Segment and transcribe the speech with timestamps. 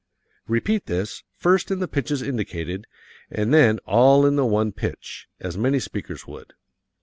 [0.47, 2.87] Repeat this, first in the pitches indicated,
[3.29, 6.53] and then all in the one pitch, as many speakers would.